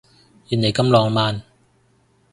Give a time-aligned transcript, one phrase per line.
[0.49, 1.43] 原來咁浪漫